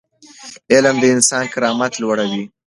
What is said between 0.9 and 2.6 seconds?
د انسان کرامت لوړوي.